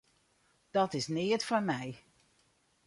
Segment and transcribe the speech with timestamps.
[0.75, 1.85] Dat is neat foar my.